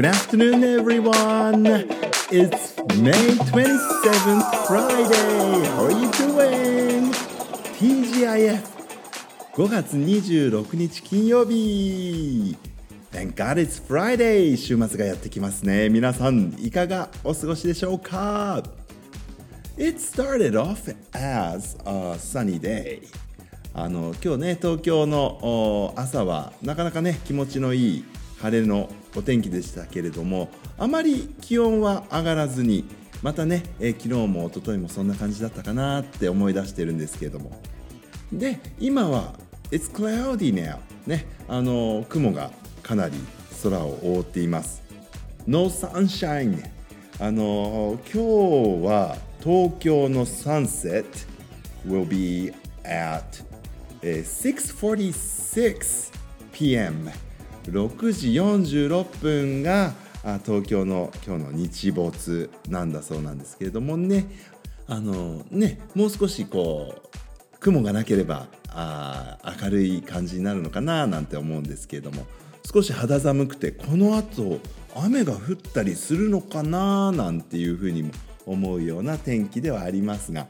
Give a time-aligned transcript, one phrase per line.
[0.00, 1.66] Good afternoon, everyone.
[2.32, 5.66] It's May 27th, Friday.
[5.76, 7.12] How are you doing?
[7.76, 8.62] TGIF
[9.52, 12.56] 5月26日金曜日
[13.12, 18.62] Thank God it's Friday 週末がやってきますね皆さんいかがお過ごしでしょうか
[19.76, 23.02] It started off as a sunny day
[23.74, 28.04] あの今日ね東京の朝はなかなかね気持ちのいい
[28.40, 32.84] 晴れのお天気でしたけれどもあまり気温は上がらずに
[33.22, 37.60] またね、えー、昨日も一昨日もそんな感じだったかなって思い出してるんですけれども。
[38.32, 39.34] で今は
[39.70, 42.50] It's cloudy now ねあの雲が
[42.82, 43.14] かなり
[43.62, 44.82] 空を覆っています。
[45.46, 46.64] No sunshine
[47.18, 48.18] あの今日
[48.86, 51.08] は東京のサンセット
[51.86, 52.54] will be
[52.84, 53.44] at
[54.02, 56.12] 6:46
[56.52, 57.10] p.m.
[57.70, 59.92] 6時46分が
[60.44, 64.26] 東京の今日の日没なんだそうなんですけれどもね。
[64.86, 72.26] あのねもう少しこう雲がなければあ明るい感じになるのかななんて思うんですけれども。
[72.72, 74.60] 少し肌寒くてこのあと
[74.94, 78.12] 雨が降ったりするのかななんていうふうにも
[78.46, 80.46] 思うような天気ではありますが。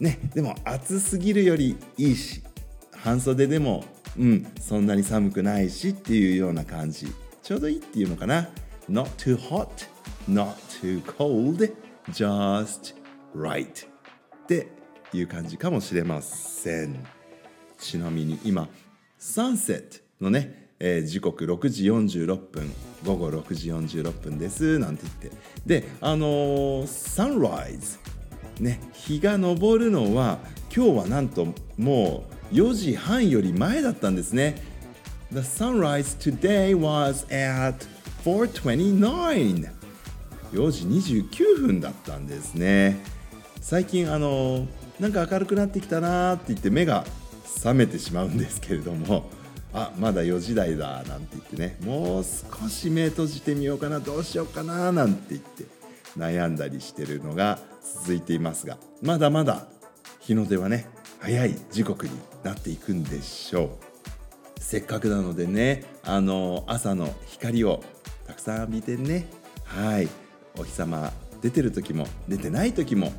[0.00, 2.42] ねでも暑すぎるよりいいし
[2.92, 3.84] 半袖でも
[4.18, 7.06] うんそんなに寒くないしっていうような感じ。
[7.42, 8.48] ちょうどいいっていうのかな
[8.90, 9.68] ？Not too hot,
[10.28, 11.74] not too cold,
[12.10, 12.94] just
[13.34, 14.68] right って
[15.12, 17.04] いう感じかもしれません。
[17.78, 18.68] ちなみに今
[19.18, 22.72] サンセットのね、えー、時刻6時46分
[23.04, 25.38] 午後6時46分ですなんて言って。
[25.66, 27.98] であのー、サンライズ
[28.62, 30.38] ね日が昇るのは
[30.74, 31.46] 今日はなんと
[31.76, 34.62] もう4時半より前だったんですね。
[35.32, 37.86] The sunrise today was at
[38.24, 39.70] 429
[40.52, 40.84] 4時
[41.24, 43.02] 29分だったんですね。
[43.60, 44.66] 最近あの
[45.00, 47.04] なんか明るくなってきたなって言って目が
[47.56, 49.30] 覚めてしまうんですけれども
[49.72, 55.71] あまだ4時台だなんて言ってねもう少し目閉じてみようかなどうしようかななんて言って。
[56.16, 59.66] 悩んだりしてるのが続いていますがまだまだ
[60.20, 60.88] 日の出はね
[61.20, 62.12] 早い時刻に
[62.42, 63.92] なっていくんでしょう。
[64.58, 67.82] せっかくなのでねあの朝の光を
[68.26, 69.28] たくさん浴びてね
[69.64, 70.08] はい
[70.58, 71.12] お日様
[71.42, 73.12] 出てる時も出てない時も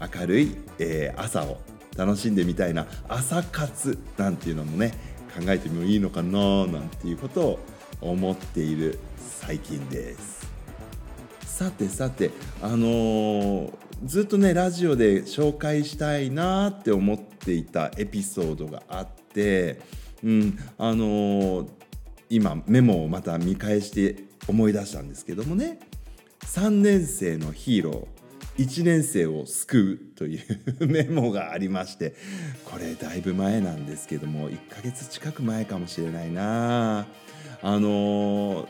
[0.00, 1.60] 明るい、えー、朝を
[1.96, 4.92] 楽しんでみたいな朝活なんていうのもね
[5.34, 7.58] 考えてもいいのかななんていうことを
[8.00, 10.47] 思っている最近です。
[11.58, 12.30] さてさて
[12.62, 13.72] あのー、
[14.04, 19.80] ずっとねラジオで紹介したいなって思っていたエピソードがあって
[20.22, 21.68] うんあのー、
[22.30, 25.80] 今メモをまた見返して思い出したんですけどもね
[26.42, 30.46] 3年生のヒーロー1年生を救うという
[30.86, 32.14] メモがありまして
[32.66, 37.08] これだいぶ前なんですけども1ヶ月近く前かもしれないな
[37.62, 38.68] あのー、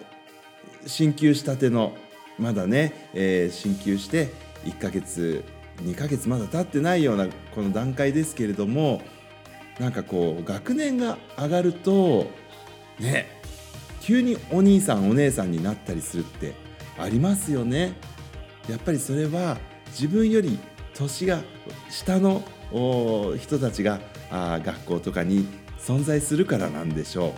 [0.87, 1.95] 進級したての
[2.39, 4.33] まだね、えー、進級して
[4.65, 5.45] 1ヶ月
[5.83, 9.03] 2ヶ月まだ経ってないようなこの段階ですけれども
[9.79, 12.31] なんかこう学年が上がると
[12.99, 13.41] ね
[14.01, 16.55] 急にお兄さんお姉さんになったりするって
[16.99, 17.93] ありますよね。
[18.69, 19.57] やっぱりそれは
[19.91, 20.59] 自分より
[20.95, 21.41] 年が
[21.91, 22.43] 下の
[23.39, 24.01] 人たちが
[24.31, 25.47] あ学校とかに
[25.79, 27.35] 存在するからなんでしょ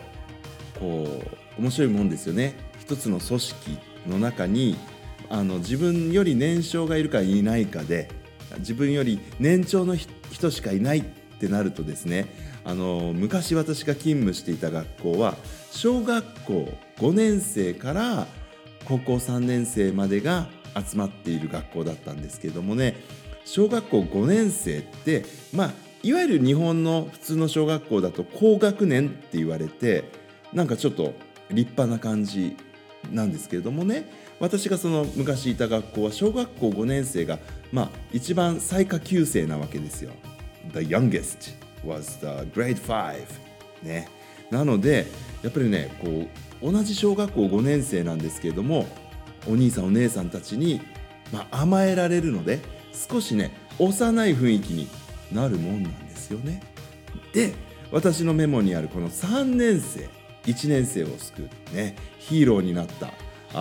[0.76, 1.22] うこ
[1.58, 3.78] う面白いもんですよね一つの組織
[4.08, 4.76] の中に
[5.30, 8.08] あの自分より年少がいるかいないかで
[8.58, 11.04] 自分より年長の人しかいないっ
[11.38, 12.26] てなるとですね
[12.64, 15.36] あの昔私が勤務していた学校は
[15.70, 16.68] 小学校
[16.98, 18.26] 5年生から
[18.84, 22.96] 高校3年生までが集まっている学校だったんですけどもね
[23.44, 25.24] 小学校5年生って
[25.54, 25.70] まあ
[26.02, 30.04] いわゆる日本の普通の小学校だと高学年って言われて
[30.52, 31.14] なんかちょっと
[31.50, 32.56] 立派な感じ
[33.10, 34.08] なんですけれどもね
[34.38, 37.38] 私がその昔いた学校は小学校5年生が
[37.72, 40.10] まあ一番最下級生なわけですよ。
[40.72, 41.54] The youngest
[41.84, 43.26] was the grade 5
[43.82, 44.08] ね。
[44.50, 45.06] なので
[45.42, 46.26] やっぱりねこ
[46.62, 48.86] う同じ小学校5年生なんですけれども
[49.48, 50.80] お兄さんお姉さんたちに、
[51.32, 52.60] まあ、甘えられるので
[52.92, 54.88] 少しね幼い雰囲気に
[55.32, 56.62] なるもんなんですよね。
[57.32, 57.54] で
[57.92, 60.08] 私のメモにあるこの3年生
[60.46, 63.12] 1年生を救うねヒーローになった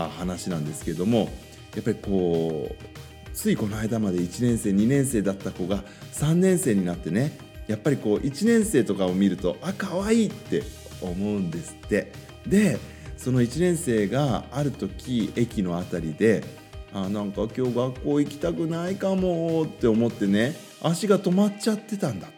[0.10, 1.30] 話なんですけども
[1.76, 5.84] やっぱりこうついこの間まで1年生2年生だった子が
[6.14, 7.38] 3年生になってね
[7.68, 10.64] やっぱりこう1年生とかを見るとあ可愛いって
[11.02, 12.12] 思うんですって。
[12.48, 12.78] で
[13.20, 16.42] その1年生がある時駅の辺りで
[16.94, 22.30] あなんか今日学校行きたくないかもって思ってね足が止まっちゃってたんだ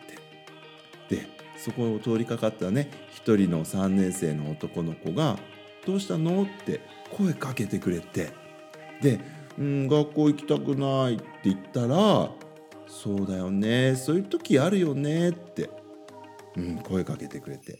[1.61, 5.37] そこを通りかかったね一人の3年生の男の子が
[5.85, 6.81] 「どうしたの?」って
[7.11, 8.29] 声かけてくれて
[9.01, 9.19] で
[9.59, 12.31] 「うん学校行きたくない」って言ったら
[12.89, 15.69] 「そうだよねそういう時あるよね」って、
[16.57, 17.77] うん、声かけてくれて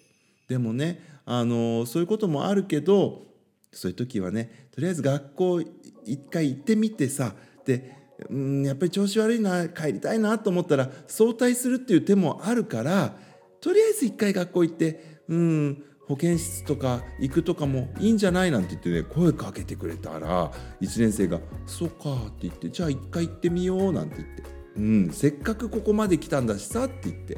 [0.48, 3.26] でもねあのそういうこともあるけど
[3.72, 5.62] そういう時はねとりあえず学校
[6.06, 7.34] 一回行ってみてさ
[7.66, 7.96] で
[8.30, 13.16] うんやっぱり調子悪いな帰りたいなと思ったら早退するっていう手もあるから
[13.62, 24.44] とりあえず一回学校行ってうん保健室とか行くとかもいいんじゃないなんて言ってね声かけてくれたら1年生が「そうか」って言って「じゃあ一回行ってみよう」なんて言って
[24.76, 27.38] 「うんせっかくここまで来たんだしさ」って言って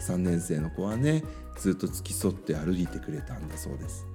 [0.00, 1.24] 3年生の子はね
[1.58, 4.06] ずっと付き添って歩いてくれたんだそうです。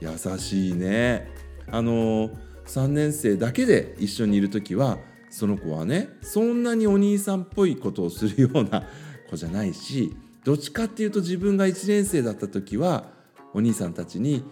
[0.00, 1.30] 優しいね。
[1.68, 2.30] あの
[2.66, 4.98] 3年生だけで一緒にいる時は
[5.28, 8.84] その子はねそんなにお兄さんっぽいことをするような
[9.30, 13.04] 子じゃないしどっちかっていうと自分が1年生だった時は
[13.52, 14.42] お兄さんたちに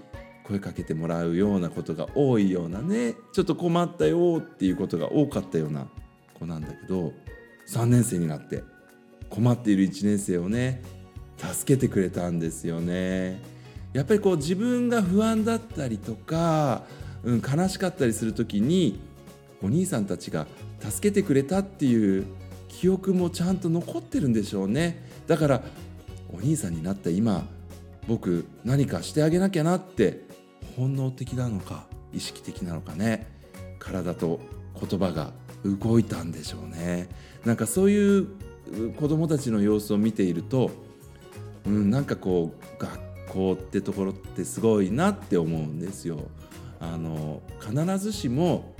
[0.44, 5.88] 声かけてもらうようなことが多いようなねちょっと困ったよっていうことが多かったような
[6.38, 7.12] 子なんだけど
[7.68, 8.62] 3年生になって
[9.28, 10.82] 困っている1年生をね
[11.36, 13.40] 助けてくれたんですよね。
[13.92, 16.82] やっぱりこう自分が不安だったりとか、
[17.22, 19.00] うん、悲しかったりする時に
[19.62, 20.46] お兄さんたちが
[20.80, 22.26] 助けてくれたっていう
[22.68, 25.04] 記憶もちゃんと残ってるんでしょうね。
[25.26, 25.62] だから
[26.32, 27.46] お兄さんになった今
[28.06, 30.22] 僕何かしてあげなきゃなって
[30.76, 33.26] 本能的なのか意識的なのかね。
[33.78, 34.40] 体と
[34.80, 35.32] 言葉が
[35.64, 37.08] 動いたんでしょうね。
[37.44, 38.28] なんかそういう
[38.96, 40.70] 子供たちの様子を見ていると、
[41.66, 42.98] うん、なんかこう学
[43.28, 46.28] 校ってところってすごいなって思うんですよ。
[46.80, 48.74] あの必ずしも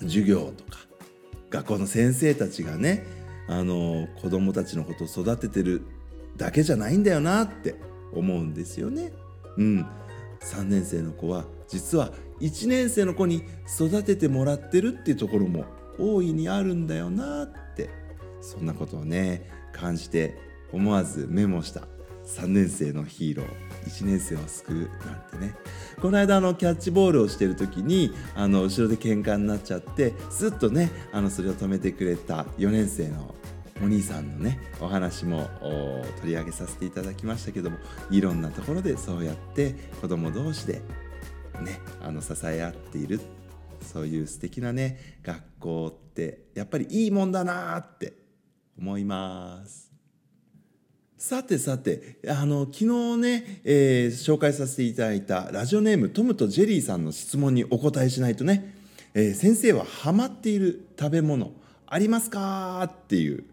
[0.00, 0.78] 授業とか
[1.50, 3.04] 学校の先生たちがね
[3.48, 5.82] あの子供たちのことを育ててる
[6.36, 7.74] だけじゃないんだよなって
[8.12, 9.12] 思うんですよね。
[9.56, 9.86] うん、
[10.40, 15.64] 3年生の子は実は1年生の子に育ててもらってるっていうところも
[15.98, 17.90] 大いにあるんだよなって
[18.40, 20.36] そんなことをね感じて
[20.72, 21.88] 思わずメモした
[22.28, 23.46] 3年生のヒーロー
[23.86, 25.54] 1年生を救うなんてね
[26.00, 33.34] この間あのキャッチボールをしてる時にあの後ろで喧嘩になっちゃってすっとねあのそれを止めてくれた4年生の
[33.82, 35.48] お兄さんのねお話も
[36.20, 37.78] 取り上げさせていただきましたけども
[38.10, 40.82] いろんなところでそうやって子供同士で
[41.60, 43.20] ねあの支え合っている
[43.80, 48.12] そういう素敵なね学校ってやっぱりいいもんだなって
[48.78, 49.97] 思います。
[51.18, 58.72] さてさてあの昨日ね、えー、紹介させていただいたラジオネームトムとジェリーさんの質問にお答えしないとね、
[59.14, 61.50] えー、先生はハマっている食べ物
[61.88, 62.84] ありますか？
[62.84, 63.44] っていう。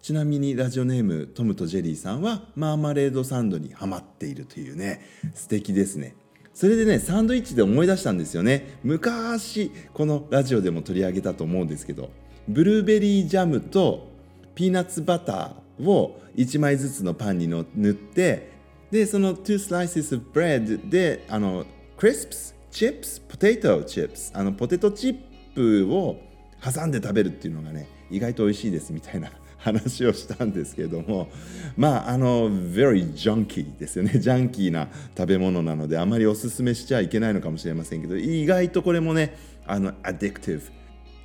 [0.00, 5.04] ちなみにラジオネームトムとジェリーさんはマーマレードサンドにハマっているというね
[5.34, 6.14] 素敵ですね。
[6.54, 8.78] それでねサンドイッチで思い出したんですよね。
[8.84, 12.10] 昔このラジオでも取り上げたと思うんですけど
[12.46, 14.08] ブルーベリージャムと
[14.54, 15.50] ピーナッツバター
[15.84, 18.52] を1枚ずつのパンにの塗って
[18.90, 21.64] でその2 slices of bread であの
[21.96, 25.18] crisps chips potato chips あのポテトチッ
[25.54, 26.20] プを
[26.62, 31.28] 挟んで食べるっていうのがね意外と美味しいですみたいな 話をしたんですけども
[31.76, 34.18] まああの very junky ですよね。
[34.18, 39.36] ジャンキーな食べ物なのであまりおすすめしちゃいけないのかもしれませんけど意外とこれもね
[39.66, 40.62] あのアディクティブ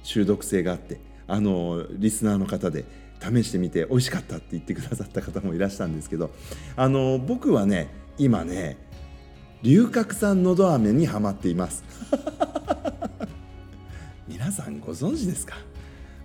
[0.04, 2.86] 中毒性があってあのリスナーの方で
[3.24, 6.32] 試してみて美味しかったって言ってくださった方もいらしたんですけど
[6.76, 8.78] あの僕はね今ね
[9.64, 11.86] 龍角散のど飴にはまっています。
[14.28, 15.56] 皆さんご存知ですか？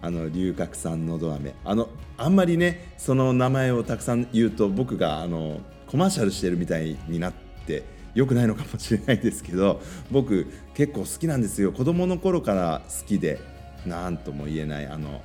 [0.00, 1.55] あの龍角散のど飴。
[1.64, 7.33] あのあんまりねその名前をたくさん言うと僕があのコマーシャルしてるみたいになっ
[7.67, 11.73] て良くないのかもしれないですけど僕結構好きなんですよ。
[11.73, 13.38] 子供の頃から好きで
[13.87, 15.23] 何とも言えないあの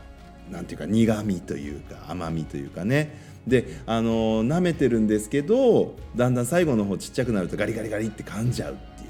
[0.52, 3.34] なんていうか苦みというか甘みというかね。
[3.48, 9.10] であの舐めてるんですけどだんだん最後の方ちっちゃくなるとガリガリガリって噛んじゃうっていう。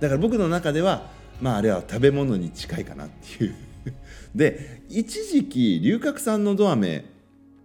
[0.00, 1.10] だから僕の中では
[1.40, 3.54] まああれは食べ物に近いかなっていう。
[4.34, 7.04] で一時期龍角散のど飴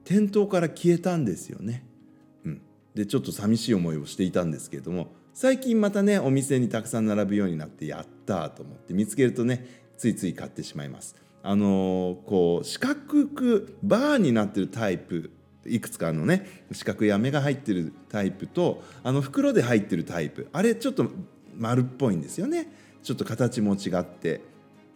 [0.04, 1.86] 店頭から消えたんですよね、
[2.44, 2.62] うん、
[2.96, 9.66] でちょっと寂しい思いをしていたんですけれども最近またねお店にたくさん並ぶようになってやったと思って見つけるとね
[9.98, 11.16] ついつい買ってしまいます。
[11.41, 15.31] あのこう四角くバーになってるタイプ
[15.65, 16.65] いくつかのね。
[16.72, 20.48] 四角い飴が入ってるタイプとあの袋で入ってるタイプ。
[20.51, 21.05] あれちょっと
[21.58, 22.67] 丸っぽいんですよね。
[23.03, 24.41] ちょっと形も違って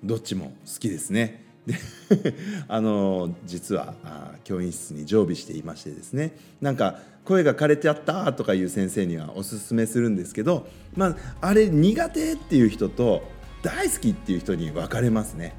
[0.04, 1.44] どっちも好きですね。
[1.66, 1.76] で
[2.68, 6.36] あの実はあ教員室に常備していましてですね。
[6.62, 13.24] なんか声が枯れちゃったとかいう先生にはおすすめするんですけど、まあ、あれ苦手っていう人と
[13.62, 15.56] 大好きっていう人に分かれますね。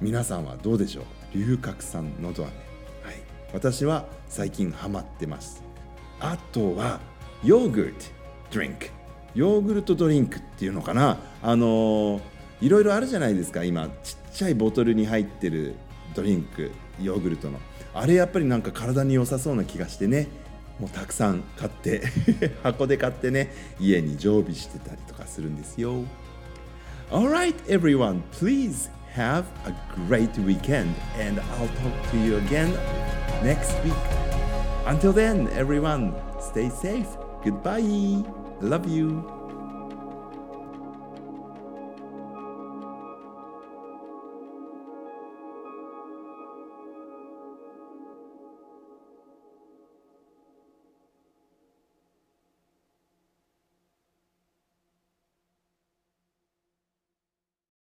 [0.00, 1.04] 皆さんはどうでしょう？
[1.34, 2.52] 龍角散のど飴。
[3.02, 3.14] はい。
[3.52, 5.62] 私は最近ハマってます。
[6.20, 7.00] あとは
[7.42, 8.04] ヨーグルト
[8.52, 8.86] ドリンク。
[9.34, 11.18] ヨーグルトドリンクっていうのかな？
[11.42, 12.20] あの
[12.60, 13.88] いろいろあるじゃないですか今。
[14.02, 15.74] ちっちゃいボトルに入ってる
[16.14, 16.70] ドリンク。
[17.00, 17.58] ヨーグルトの。
[17.94, 20.28] あれやっぱりなんか体に良さそうな気がしてね。
[20.78, 22.04] もうたくさん買って
[22.62, 26.04] 箱で買ってね家に常備してたりとかするんですよ。
[27.10, 28.22] Alright everyone.
[28.32, 28.88] Please
[29.18, 32.70] have a great weekend and I'll talk to you again
[33.42, 34.04] next week.
[34.86, 37.10] Until then everyone stay safe.
[37.42, 38.22] Goodbye.
[38.60, 39.37] Love you